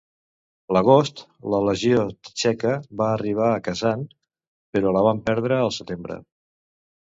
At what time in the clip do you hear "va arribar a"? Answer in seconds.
3.03-3.61